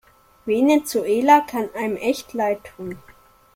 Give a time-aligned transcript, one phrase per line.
[0.47, 2.97] Venezuela kann einem echt leidtun.